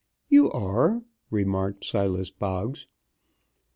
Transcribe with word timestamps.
"You 0.29 0.49
are," 0.51 1.03
remarked 1.29 1.85
Silas 1.85 2.31
Boggs. 2.31 2.87